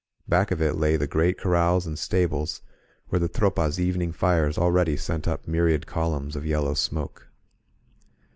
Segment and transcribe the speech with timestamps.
[0.27, 2.63] Back of it lay the great corrals and stables,
[3.09, 7.27] where the Tropa's even ing fires already sent up myriad columns of yellow smoke.